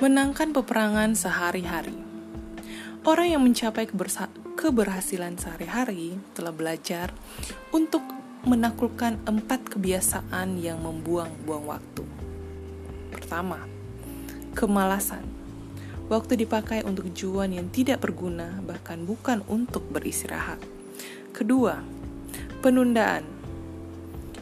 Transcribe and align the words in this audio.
Menangkan 0.00 0.56
peperangan 0.56 1.12
sehari-hari. 1.12 1.92
Orang 3.04 3.36
yang 3.36 3.44
mencapai 3.44 3.84
keberhasilan 4.56 5.36
sehari-hari 5.36 6.16
telah 6.32 6.56
belajar 6.56 7.12
untuk 7.68 8.00
menaklukkan 8.48 9.20
empat 9.28 9.68
kebiasaan 9.68 10.56
yang 10.56 10.80
membuang-buang 10.80 11.68
waktu. 11.68 12.08
Pertama, 13.12 13.60
kemalasan. 14.56 15.20
Waktu 16.08 16.48
dipakai 16.48 16.80
untuk 16.80 17.12
tujuan 17.12 17.52
yang 17.52 17.68
tidak 17.68 18.00
berguna, 18.00 18.56
bahkan 18.64 19.04
bukan 19.04 19.44
untuk 19.52 19.84
beristirahat. 19.92 20.64
Kedua, 21.36 21.76
penundaan. 22.64 23.28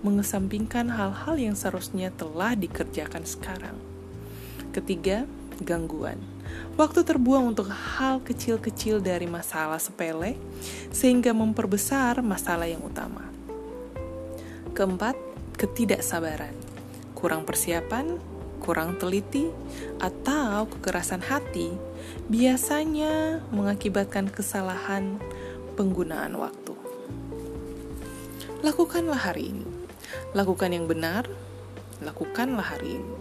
Mengesampingkan 0.00 0.88
hal-hal 0.96 1.36
yang 1.36 1.52
seharusnya 1.52 2.08
telah 2.08 2.56
dikerjakan 2.56 3.28
sekarang. 3.28 3.76
Ketiga, 4.72 5.28
gangguan. 5.60 6.16
Waktu 6.76 7.04
terbuang 7.04 7.52
untuk 7.52 7.68
hal 7.68 8.24
kecil-kecil 8.24 9.04
dari 9.04 9.28
masalah 9.28 9.76
sepele, 9.76 10.40
sehingga 10.88 11.36
memperbesar 11.36 12.24
masalah 12.24 12.64
yang 12.64 12.80
utama. 12.80 13.28
Keempat, 14.72 15.16
ketidaksabaran. 15.60 16.56
Kurang 17.12 17.44
persiapan, 17.44 18.16
kurang 18.64 18.96
teliti, 18.96 19.52
atau 20.00 20.64
kekerasan 20.66 21.20
hati 21.20 21.70
biasanya 22.26 23.44
mengakibatkan 23.52 24.32
kesalahan 24.32 25.20
penggunaan 25.76 26.34
waktu. 26.40 26.74
Lakukanlah 28.62 29.18
hari 29.18 29.50
ini. 29.52 29.66
Lakukan 30.32 30.70
yang 30.70 30.86
benar, 30.86 31.26
lakukanlah 32.00 32.62
hari 32.62 33.02
ini. 33.02 33.16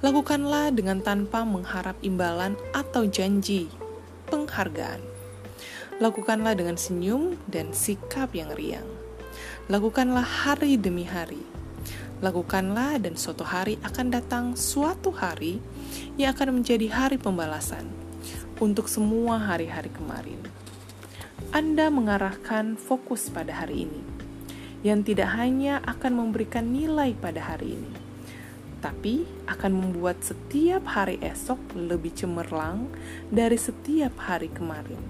Lakukanlah 0.00 0.72
dengan 0.72 1.04
tanpa 1.04 1.44
mengharap 1.44 1.92
imbalan 2.00 2.56
atau 2.72 3.04
janji 3.04 3.68
penghargaan. 4.32 5.04
Lakukanlah 6.00 6.56
dengan 6.56 6.80
senyum 6.80 7.36
dan 7.44 7.76
sikap 7.76 8.32
yang 8.32 8.48
riang. 8.56 8.88
Lakukanlah 9.68 10.24
hari 10.24 10.80
demi 10.80 11.04
hari. 11.04 11.44
Lakukanlah 12.24 12.96
dan 12.96 13.20
suatu 13.20 13.44
hari 13.44 13.76
akan 13.84 14.06
datang 14.08 14.44
suatu 14.56 15.12
hari 15.12 15.60
yang 16.16 16.32
akan 16.32 16.64
menjadi 16.64 16.88
hari 16.88 17.20
pembalasan 17.20 17.84
untuk 18.56 18.88
semua 18.88 19.36
hari-hari 19.36 19.92
kemarin. 19.92 20.40
Anda 21.52 21.92
mengarahkan 21.92 22.80
fokus 22.80 23.28
pada 23.28 23.52
hari 23.52 23.84
ini, 23.84 24.00
yang 24.80 25.04
tidak 25.04 25.28
hanya 25.36 25.84
akan 25.84 26.24
memberikan 26.24 26.72
nilai 26.72 27.12
pada 27.20 27.52
hari 27.52 27.76
ini, 27.76 27.92
tapi 28.80 29.28
akan 29.44 29.72
membuat 29.72 30.24
setiap 30.24 30.84
hari 30.88 31.20
esok 31.20 31.60
lebih 31.76 32.16
cemerlang 32.16 32.88
dari 33.28 33.60
setiap 33.60 34.16
hari 34.24 34.48
kemarin. 34.48 35.00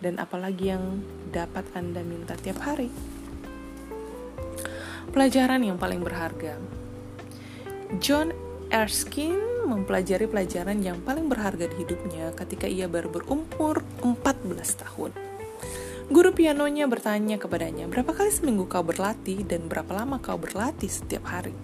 Dan 0.00 0.20
apalagi 0.20 0.72
yang 0.72 1.04
dapat 1.32 1.64
Anda 1.72 2.04
minta 2.04 2.36
tiap 2.36 2.60
hari. 2.64 2.88
Pelajaran 5.12 5.62
yang 5.62 5.76
paling 5.76 6.00
berharga. 6.00 6.58
John 8.00 8.34
Erskine 8.72 9.68
mempelajari 9.68 10.28
pelajaran 10.28 10.80
yang 10.84 11.00
paling 11.00 11.28
berharga 11.30 11.70
di 11.70 11.76
hidupnya 11.84 12.32
ketika 12.36 12.68
ia 12.68 12.90
baru 12.90 13.08
berumur 13.08 13.80
14 14.04 14.82
tahun. 14.84 15.12
Guru 16.12 16.36
pianonya 16.36 16.84
bertanya 16.84 17.40
kepadanya, 17.40 17.88
berapa 17.88 18.12
kali 18.12 18.28
seminggu 18.28 18.68
kau 18.68 18.84
berlatih 18.84 19.40
dan 19.48 19.72
berapa 19.72 19.88
lama 19.88 20.20
kau 20.20 20.36
berlatih 20.36 20.92
setiap 20.92 21.24
hari? 21.32 21.56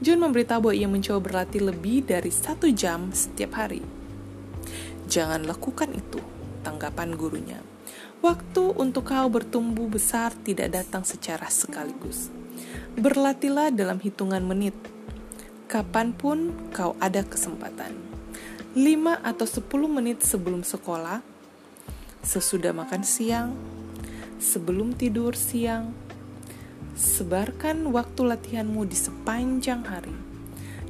John 0.00 0.24
memberitahu 0.24 0.64
bahwa 0.64 0.76
ia 0.76 0.88
mencoba 0.88 1.20
berlatih 1.20 1.60
lebih 1.60 2.08
dari 2.08 2.32
satu 2.32 2.72
jam 2.72 3.12
setiap 3.12 3.60
hari. 3.60 3.84
Jangan 5.04 5.44
lakukan 5.44 5.92
itu, 5.92 6.16
tanggapan 6.64 7.20
gurunya. 7.20 7.60
Waktu 8.24 8.80
untuk 8.80 9.12
kau 9.12 9.28
bertumbuh 9.28 9.88
besar 9.92 10.32
tidak 10.40 10.72
datang 10.72 11.04
secara 11.04 11.48
sekaligus. 11.52 12.32
Berlatihlah 12.96 13.72
dalam 13.72 14.00
hitungan 14.00 14.40
menit, 14.40 14.76
kapan 15.68 16.16
pun 16.16 16.52
kau 16.72 16.96
ada 16.96 17.20
kesempatan. 17.20 17.92
5 18.72 19.20
atau 19.20 19.46
10 19.48 19.68
menit 19.90 20.24
sebelum 20.24 20.64
sekolah, 20.64 21.20
sesudah 22.24 22.72
makan 22.72 23.02
siang, 23.04 23.52
sebelum 24.40 24.96
tidur 24.96 25.36
siang, 25.36 25.92
Sebarkan 27.00 27.96
waktu 27.96 28.28
latihanmu 28.28 28.84
di 28.84 28.92
sepanjang 28.92 29.88
hari, 29.88 30.12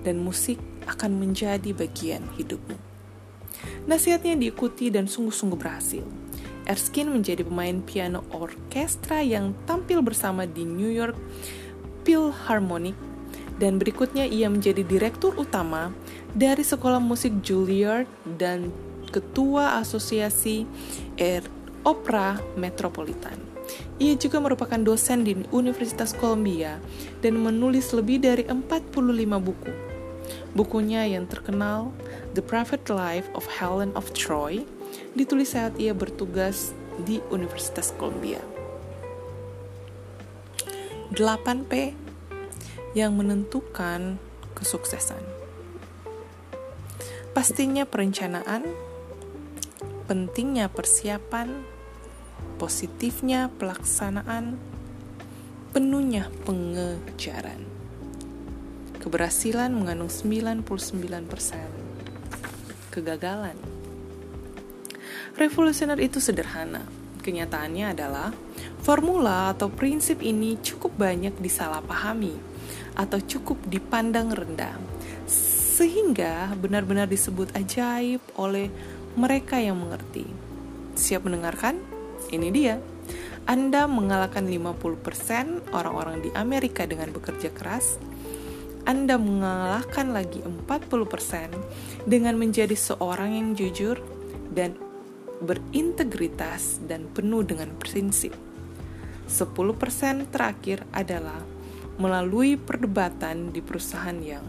dan 0.03 0.19
musik 0.19 0.59
akan 0.91 1.22
menjadi 1.22 1.71
bagian 1.71 2.26
hidupmu. 2.34 2.75
Nasihatnya 3.87 4.34
diikuti 4.34 4.91
dan 4.91 5.06
sungguh-sungguh 5.06 5.54
berhasil. 5.54 6.03
Erskine 6.66 7.15
menjadi 7.15 7.47
pemain 7.47 7.78
piano 7.78 8.26
orkestra 8.34 9.22
yang 9.22 9.54
tampil 9.71 10.03
bersama 10.03 10.50
di 10.50 10.66
New 10.66 10.91
York 10.91 11.15
Philharmonic 12.03 12.98
dan 13.62 13.78
berikutnya 13.78 14.27
ia 14.27 14.50
menjadi 14.50 14.82
direktur 14.82 15.38
utama 15.38 15.94
dari 16.34 16.66
Sekolah 16.66 16.98
Musik 16.98 17.38
Juilliard 17.38 18.10
dan 18.34 18.75
ketua 19.15 19.78
Asosiasi 19.78 20.66
Air 21.15 21.47
Opera 21.87 22.34
Metropolitan. 22.59 23.38
Ia 24.00 24.16
juga 24.16 24.41
merupakan 24.41 24.81
dosen 24.81 25.22
di 25.22 25.36
Universitas 25.53 26.16
Columbia 26.16 26.81
dan 27.20 27.36
menulis 27.36 27.92
lebih 27.92 28.25
dari 28.25 28.48
45 28.48 28.91
buku. 29.41 29.72
Bukunya 30.56 31.06
yang 31.06 31.31
terkenal, 31.31 31.94
The 32.34 32.42
Private 32.42 32.91
Life 32.91 33.28
of 33.36 33.47
Helen 33.47 33.94
of 33.94 34.10
Troy, 34.16 34.66
ditulis 35.14 35.54
saat 35.54 35.76
ia 35.78 35.94
bertugas 35.94 36.75
di 37.06 37.22
Universitas 37.30 37.94
Columbia. 37.94 38.42
8P 41.10 41.94
yang 42.94 43.19
menentukan 43.19 44.19
kesuksesan. 44.54 45.22
Pastinya 47.30 47.86
perencanaan, 47.86 48.66
pentingnya 50.10 50.66
persiapan, 50.66 51.62
positifnya 52.60 53.48
pelaksanaan, 53.56 54.60
penuhnya 55.72 56.28
pengejaran. 56.44 57.65
Keberhasilan 59.00 59.72
mengandung 59.72 60.12
99%. 60.12 60.60
Kegagalan. 62.93 63.56
Revolusioner 65.41 65.97
itu 66.04 66.21
sederhana. 66.21 66.84
Kenyataannya 67.25 67.97
adalah 67.97 68.28
formula 68.84 69.56
atau 69.56 69.72
prinsip 69.72 70.21
ini 70.21 70.60
cukup 70.60 71.00
banyak 71.00 71.32
disalahpahami 71.41 72.37
atau 73.00 73.16
cukup 73.25 73.56
dipandang 73.65 74.37
rendah 74.37 74.77
sehingga 75.81 76.53
benar-benar 76.60 77.09
disebut 77.09 77.56
ajaib 77.56 78.21
oleh 78.37 78.69
mereka 79.16 79.56
yang 79.56 79.81
mengerti. 79.81 80.28
Siap 80.92 81.25
mendengarkan? 81.25 82.00
Ini 82.28 82.48
dia. 82.53 82.76
Anda 83.48 83.88
mengalahkan 83.88 84.44
50% 84.44 85.72
orang-orang 85.72 86.20
di 86.20 86.31
Amerika 86.36 86.84
dengan 86.84 87.08
bekerja 87.10 87.48
keras. 87.50 87.97
Anda 88.84 89.16
mengalahkan 89.16 90.12
lagi 90.12 90.44
40% 90.44 91.56
dengan 92.04 92.36
menjadi 92.36 92.76
seorang 92.76 93.32
yang 93.32 93.48
jujur 93.56 93.97
dan 94.53 94.76
berintegritas 95.41 96.84
dan 96.84 97.09
penuh 97.10 97.41
dengan 97.41 97.72
prinsip. 97.80 98.36
10% 99.30 100.28
terakhir 100.28 100.84
adalah 100.92 101.41
melalui 101.97 102.56
perdebatan 102.60 103.53
di 103.53 103.60
perusahaan 103.65 104.16
yang 104.21 104.45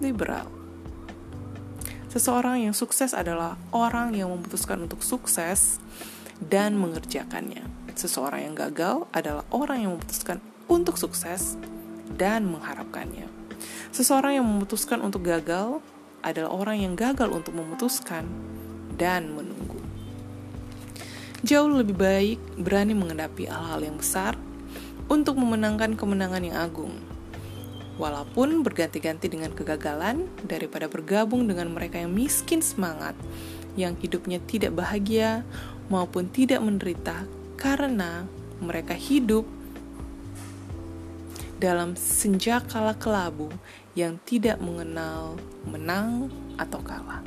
liberal. 0.00 0.48
Seseorang 2.10 2.64
yang 2.64 2.72
sukses 2.72 3.12
adalah 3.12 3.60
orang 3.76 4.16
yang 4.16 4.32
memutuskan 4.32 4.88
untuk 4.88 5.04
sukses 5.04 5.76
dan 6.42 6.76
mengerjakannya. 6.76 7.64
Seseorang 7.96 8.52
yang 8.52 8.54
gagal 8.54 9.08
adalah 9.12 9.44
orang 9.48 9.78
yang 9.84 9.90
memutuskan 9.96 10.38
untuk 10.68 11.00
sukses 11.00 11.56
dan 12.12 12.44
mengharapkannya. 12.44 13.28
Seseorang 13.94 14.36
yang 14.36 14.46
memutuskan 14.46 15.00
untuk 15.00 15.24
gagal 15.24 15.80
adalah 16.20 16.52
orang 16.52 16.82
yang 16.84 16.94
gagal 16.98 17.32
untuk 17.32 17.56
memutuskan 17.56 18.28
dan 19.00 19.32
menunggu. 19.32 19.80
Jauh 21.46 21.70
lebih 21.70 21.96
baik 21.96 22.38
berani 22.58 22.92
menghadapi 22.92 23.46
hal-hal 23.46 23.80
yang 23.80 23.96
besar 23.96 24.34
untuk 25.06 25.38
memenangkan 25.38 25.94
kemenangan 25.94 26.42
yang 26.42 26.58
agung. 26.58 26.92
Walaupun 27.96 28.60
berganti-ganti 28.60 29.32
dengan 29.32 29.56
kegagalan 29.56 30.28
daripada 30.44 30.84
bergabung 30.84 31.48
dengan 31.48 31.72
mereka 31.72 31.96
yang 31.96 32.12
miskin 32.12 32.60
semangat, 32.60 33.16
yang 33.76 33.94
hidupnya 34.00 34.40
tidak 34.42 34.74
bahagia, 34.74 35.44
maupun 35.86 36.26
tidak 36.32 36.58
menderita 36.64 37.28
karena 37.54 38.26
mereka 38.58 38.96
hidup 38.96 39.46
dalam 41.56 41.96
senja 41.96 42.60
kala 42.60 42.92
kelabu 42.96 43.48
yang 43.96 44.20
tidak 44.28 44.60
mengenal 44.60 45.40
menang 45.64 46.28
atau 46.60 46.80
kalah. 46.84 47.24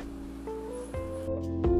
thank 1.30 1.66
you 1.66 1.79